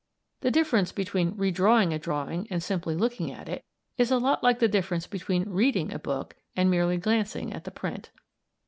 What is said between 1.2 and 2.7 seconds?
redrawing a drawing and